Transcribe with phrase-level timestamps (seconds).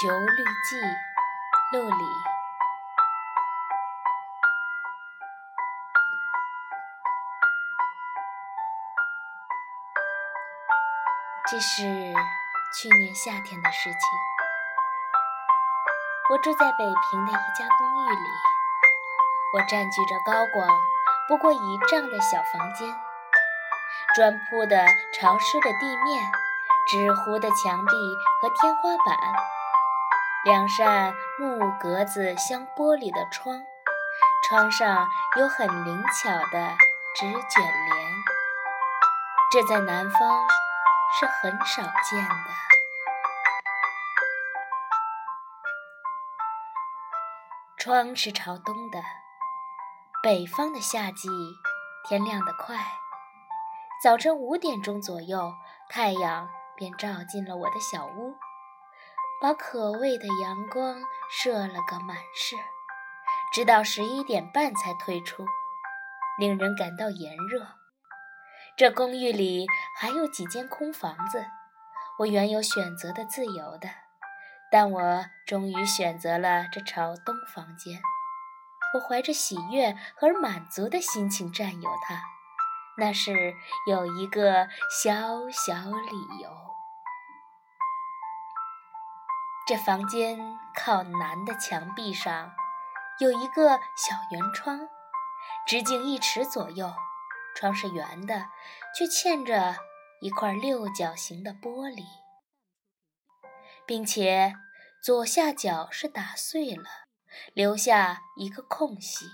[0.00, 0.76] 求绿记，
[1.72, 2.04] 陆里。
[11.50, 11.82] 这是
[12.72, 13.98] 去年夏天的事情。
[16.30, 18.28] 我住在北平的一家公寓里，
[19.54, 20.80] 我占据着高广
[21.26, 22.88] 不过一丈的小房间，
[24.14, 26.30] 砖铺的潮湿的地面。
[26.90, 27.92] 纸糊的墙壁
[28.40, 29.18] 和天花板，
[30.44, 33.60] 两扇木格子镶玻璃的窗，
[34.48, 36.76] 窗上有很灵巧的
[37.16, 38.12] 纸卷帘，
[39.50, 40.48] 这在南方
[41.18, 42.50] 是很少见的。
[47.76, 49.02] 窗是朝东的，
[50.22, 51.28] 北方的夏季
[52.08, 52.76] 天亮得快，
[54.02, 55.52] 早晨五点钟左右，
[55.90, 56.48] 太阳。
[56.78, 58.36] 便照进了我的小屋，
[59.40, 61.00] 把可畏的阳光
[61.30, 62.56] 射了个满是，
[63.52, 65.46] 直到十一点半才退出，
[66.38, 67.66] 令人感到炎热。
[68.76, 71.46] 这公寓里还有几间空房子，
[72.18, 73.88] 我原有选择的自由的，
[74.72, 78.00] 但我终于选择了这朝东房间。
[78.94, 82.22] 我怀着喜悦和满足的心情占有它，
[82.96, 83.54] 那是
[83.86, 86.67] 有一个小小理由。
[89.68, 90.38] 这房间
[90.74, 92.54] 靠南的墙壁上
[93.20, 94.88] 有一个小圆窗，
[95.66, 96.90] 直径一尺左右。
[97.54, 98.46] 窗是圆的，
[98.96, 99.76] 却嵌着
[100.22, 102.02] 一块六角形的玻璃，
[103.84, 104.54] 并且
[105.04, 106.88] 左下角是打碎了，
[107.52, 109.26] 留下一个空隙，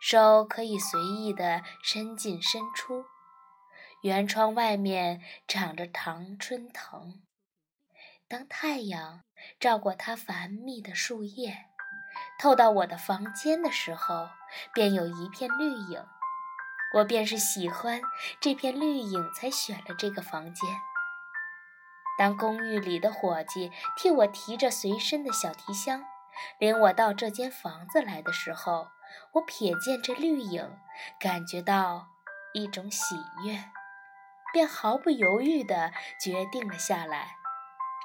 [0.00, 3.06] 手可以随意地伸进伸出。
[4.02, 7.20] 圆窗外面长着常春藤。
[8.30, 9.22] 当太阳
[9.58, 11.66] 照过它繁密的树叶，
[12.38, 14.28] 透到我的房间的时候，
[14.72, 16.06] 便有一片绿影。
[16.94, 18.00] 我便是喜欢
[18.40, 20.70] 这片绿影，才选了这个房间。
[22.16, 26.04] 当公寓里的伙计替我提着随身的小提箱，
[26.60, 28.90] 领我到这间房子来的时候，
[29.32, 30.78] 我瞥见这绿影，
[31.18, 32.06] 感觉到
[32.54, 33.64] 一种喜悦，
[34.52, 37.39] 便毫不犹豫地决定了下来。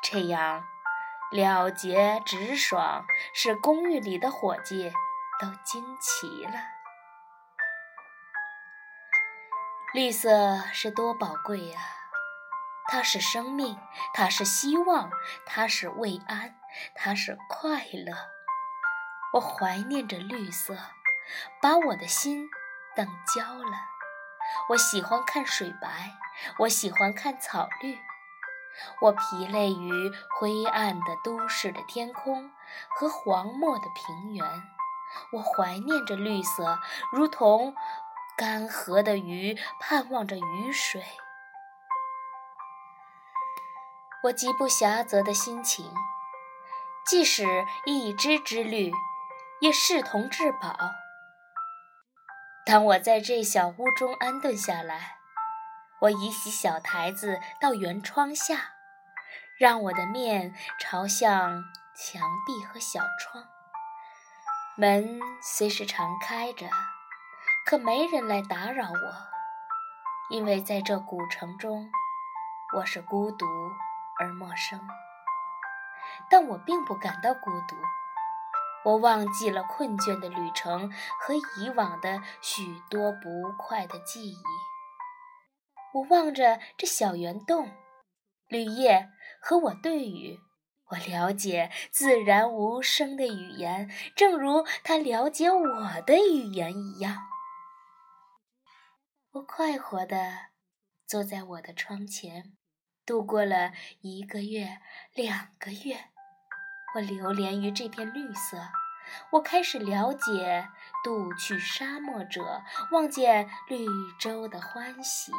[0.08, 0.64] 这样
[1.32, 4.94] 了结直爽，使公寓里的伙计
[5.42, 6.60] 都惊奇了。
[9.96, 11.80] 绿色是多宝贵呀！
[12.88, 13.80] 它是生命，
[14.14, 15.10] 它是希望，
[15.44, 16.56] 它是慰安，
[16.94, 18.16] 它是快乐。
[19.34, 20.78] 我怀念着绿色，
[21.60, 22.48] 把我的心
[22.96, 23.78] 等焦了。
[24.70, 26.12] 我喜欢看水白，
[26.60, 27.98] 我喜欢看草绿。
[29.02, 32.52] 我疲累于灰暗的都市的天空
[32.90, 34.64] 和荒漠的平原，
[35.32, 36.80] 我怀念着绿色，
[37.12, 37.76] 如同
[38.38, 41.04] 干涸的鱼盼望着雨水。
[44.24, 45.94] 我极不狭泽的心情，
[47.06, 48.92] 即使一枝之绿，
[49.62, 50.76] 也视同至宝。
[52.66, 55.15] 当我在这小屋中安顿下来。
[56.00, 58.74] 我移起小台子到圆窗下，
[59.58, 61.64] 让我的面朝向
[61.96, 63.46] 墙壁和小窗。
[64.78, 66.68] 门虽是常开着，
[67.66, 69.16] 可没人来打扰我，
[70.30, 71.90] 因为在这古城中，
[72.76, 73.46] 我是孤独
[74.20, 74.80] 而陌生。
[76.30, 77.76] 但我并不感到孤独，
[78.84, 80.92] 我忘记了困倦的旅程
[81.22, 84.44] 和以往的许多不快的记忆。
[85.96, 87.72] 我望着这小圆洞，
[88.50, 90.38] 绿叶和我对语。
[90.90, 97.24] 我了解自然无声的语言，正如它了解我的语言一样。
[99.32, 100.50] 我快活地
[101.08, 102.54] 坐在我的窗前，
[103.06, 103.72] 度过了
[104.02, 104.80] 一个月、
[105.14, 106.10] 两个月。
[106.96, 108.58] 我流连于这片绿色，
[109.32, 110.68] 我开始了解
[111.04, 112.62] 渡去沙漠者
[112.92, 113.86] 望见绿
[114.20, 115.32] 洲的欢喜。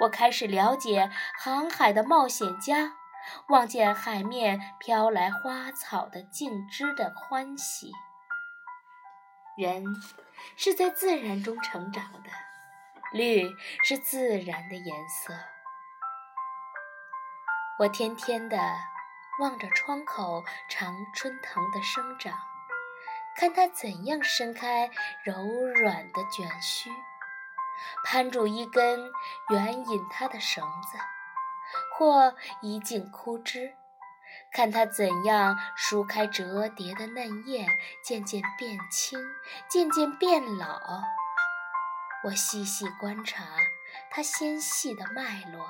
[0.00, 2.94] 我开始了解航海的冒险家
[3.48, 7.92] 望见海面飘来花草的静枝的欢喜。
[9.58, 9.84] 人
[10.56, 12.30] 是在自然中成长的，
[13.12, 13.54] 绿
[13.84, 15.34] 是自然的颜色。
[17.78, 18.58] 我天天的
[19.40, 22.38] 望着窗口常春藤的生长，
[23.36, 24.90] 看它怎样伸开
[25.24, 25.34] 柔
[25.82, 26.90] 软的卷须。
[28.04, 29.10] 攀住一根
[29.50, 30.98] 援引它的绳子，
[31.96, 33.74] 或一茎枯枝，
[34.52, 37.66] 看它怎样舒开折叠的嫩叶，
[38.02, 39.18] 渐渐变青，
[39.68, 40.80] 渐渐变老。
[42.24, 43.44] 我细细观察
[44.10, 45.66] 它纤细的脉络、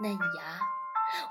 [0.00, 0.60] 嫩芽，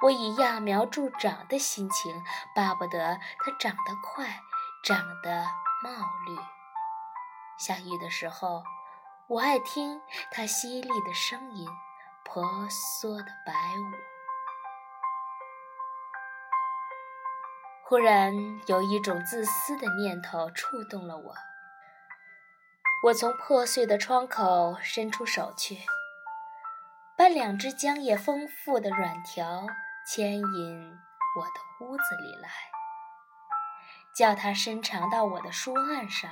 [0.02, 2.24] 我以揠苗助长的心情，
[2.56, 4.42] 巴不得它长得快，
[4.84, 5.46] 长得
[5.84, 5.92] 茂
[6.26, 6.38] 绿。
[7.60, 8.64] 下雨的时候，
[9.30, 10.02] 我爱听
[10.32, 11.68] 它淅沥的声音，
[12.24, 13.92] 婆娑的白舞。
[17.84, 18.34] 忽然
[18.68, 21.36] 有一种自私的念头触动了我，
[23.04, 25.78] 我从破碎的窗口伸出手去，
[27.18, 29.68] 把两只浆液丰富的软条
[30.08, 31.00] 牵引
[31.38, 32.50] 我的屋子里来。
[34.16, 36.32] 叫它伸长到我的书案上，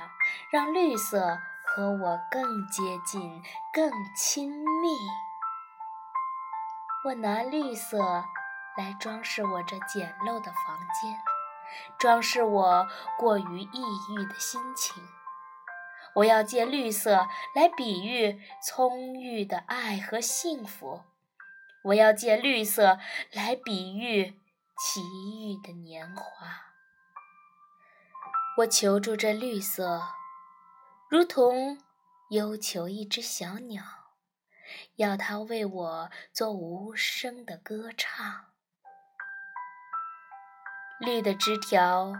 [0.50, 1.38] 让绿色
[1.76, 3.20] 和我更接近、
[3.70, 4.88] 更亲密。
[7.04, 7.98] 我拿绿色
[8.78, 11.20] 来装饰我这简陋的房间，
[11.98, 12.88] 装饰我
[13.18, 15.06] 过于抑郁的心情。
[16.14, 21.02] 我要借绿色来比喻葱郁的爱和幸福，
[21.84, 22.98] 我要借绿色
[23.32, 24.40] 来比喻
[24.78, 26.46] 奇遇的年华。
[28.56, 30.00] 我求助这绿色，
[31.08, 31.78] 如同
[32.30, 33.84] 忧求一只小鸟，
[34.96, 38.46] 要它为我做无声的歌唱。
[40.98, 42.12] 绿的枝条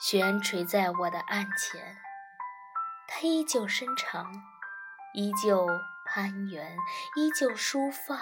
[0.00, 1.96] 悬垂在我的案前，
[3.08, 4.30] 它依旧伸长，
[5.14, 5.66] 依旧
[6.06, 6.76] 攀援，
[7.16, 8.16] 依旧舒放，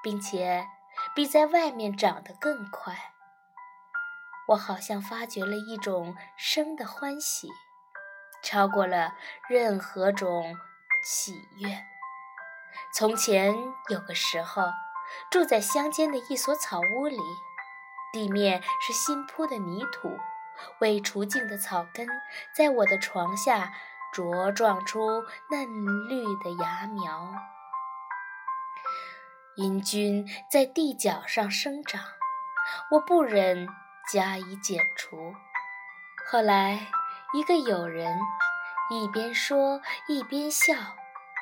[0.00, 0.64] 并且
[1.12, 3.14] 比在外面长得更快。
[4.50, 7.48] 我好像发觉了一种生的欢喜，
[8.44, 9.14] 超过了
[9.48, 10.56] 任何种
[11.02, 11.84] 喜悦。
[12.94, 13.52] 从前
[13.88, 14.62] 有个时候，
[15.30, 17.18] 住在乡间的一所草屋里，
[18.12, 20.18] 地面是新铺的泥土，
[20.80, 22.06] 未除净的草根
[22.56, 23.72] 在我的床下
[24.14, 27.34] 茁壮出嫩绿的芽苗，
[29.56, 32.00] 因菌在地角上生长，
[32.92, 33.66] 我不忍。
[34.12, 35.34] 加以剪除。
[36.30, 36.88] 后来，
[37.34, 38.16] 一个友人
[38.90, 40.72] 一边说一边笑，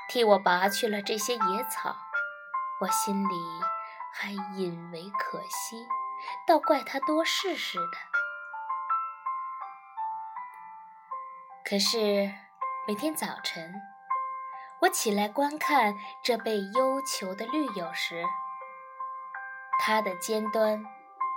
[0.08, 1.94] 替我拔去了这些野草。
[2.80, 3.34] 我心里
[4.14, 5.86] 还引为可惜，
[6.46, 7.98] 倒怪他多事似的。
[11.62, 12.32] 可是
[12.88, 13.74] 每天早晨，
[14.80, 15.94] 我起来观看
[16.24, 18.24] 这被幽囚的绿友时，
[19.78, 20.82] 它的尖端。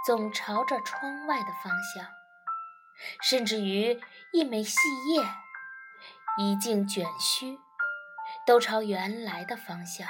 [0.06, 2.06] 总朝着窗外的方向，
[3.22, 4.02] 甚至于
[4.32, 4.80] 一枚细
[5.14, 5.24] 叶、
[6.38, 7.60] 一茎卷须，
[8.46, 10.08] 都朝原来的方向。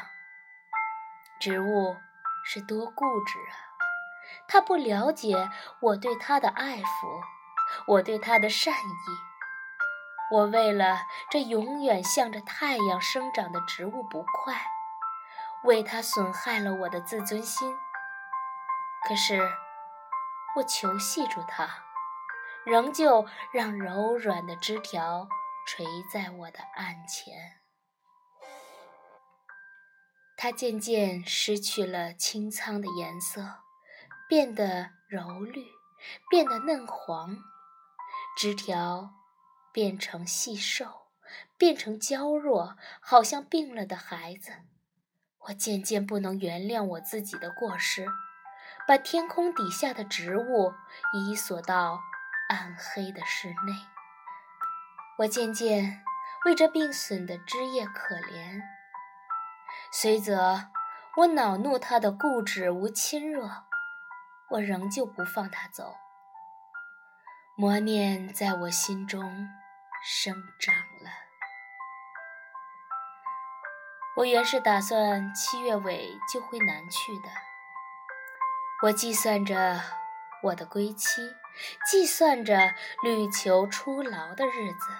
[1.39, 1.97] 植物
[2.43, 3.55] 是多固执啊！
[4.47, 5.49] 它不了解
[5.81, 7.21] 我对它的爱抚，
[7.87, 9.07] 我对它的善意。
[10.31, 14.59] 我为了这永远向着太阳生长的植物不快，
[15.63, 17.75] 为它损害了我的自尊心。
[19.07, 19.51] 可是。
[20.57, 21.67] 我求系住它，
[22.65, 25.27] 仍旧让柔软的枝条
[25.67, 27.59] 垂在我的案前。
[30.37, 33.59] 它渐渐失去了青苍的颜色，
[34.27, 35.65] 变得柔绿，
[36.29, 37.37] 变得嫩黄，
[38.37, 39.11] 枝条
[39.71, 41.07] 变成细瘦，
[41.57, 44.51] 变成娇弱，好像病了的孩子。
[45.47, 48.07] 我渐渐不能原谅我自己的过失。
[48.87, 50.73] 把天空底下的植物
[51.13, 51.99] 移锁到
[52.49, 53.73] 暗黑的室内。
[55.19, 56.03] 我渐渐
[56.45, 58.61] 为这病损的枝叶可怜，
[59.91, 60.69] 虽则
[61.17, 63.63] 我恼怒它的固执无亲热，
[64.49, 65.95] 我仍旧不放它走。
[67.57, 69.47] 魔念在我心中
[70.03, 71.09] 生长了。
[74.17, 77.29] 我原是打算七月尾就回南去的。
[78.83, 79.81] 我计算着
[80.45, 81.35] 我的归期，
[81.89, 84.91] 计算着旅求出牢的日子，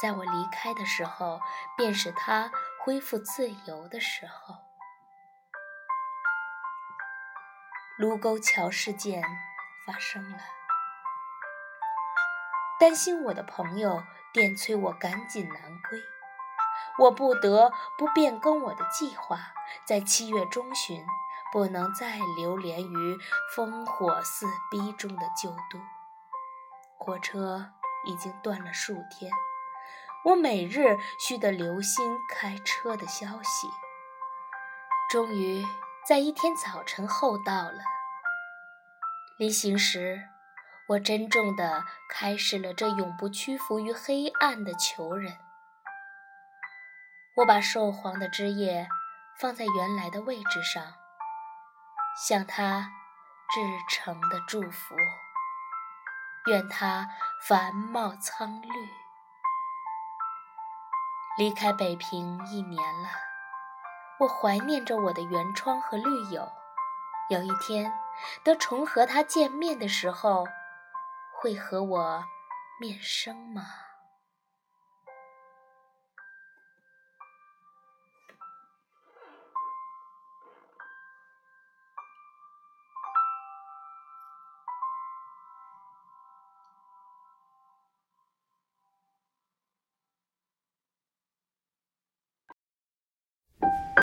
[0.00, 1.40] 在我离开的时候，
[1.76, 2.50] 便是他
[2.82, 4.54] 恢复自由的时候。
[7.98, 9.22] 卢沟桥事件
[9.86, 10.38] 发生了，
[12.78, 16.00] 担心我的朋友电催我赶紧南归，
[16.98, 19.52] 我不得不变更我的计划，
[19.84, 21.04] 在七月中旬。
[21.52, 23.18] 不能再流连于
[23.54, 25.80] 烽火似逼中的旧都。
[26.96, 27.72] 火车
[28.06, 29.32] 已经断了数天，
[30.24, 33.68] 我每日须得留心开车的消息。
[35.10, 35.66] 终于
[36.06, 37.82] 在一天早晨后到了，
[39.38, 40.28] 临行时，
[40.88, 45.36] 我珍重地开始了这永不屈服于黑暗的囚人。
[47.36, 48.88] 我把寿黄的枝叶
[49.38, 50.94] 放在原来的位置上，
[52.20, 52.92] 向他
[53.48, 54.94] 至诚的祝福，
[56.48, 57.08] 愿他
[57.48, 58.68] 繁茂苍绿。
[61.38, 63.08] 离开北平一年了，
[64.18, 66.52] 我怀念着我的原窗和绿友。
[67.30, 67.90] 有一天，
[68.44, 70.46] 得重和他见面的时候，
[71.32, 72.24] 会和我
[72.78, 73.62] 面生吗？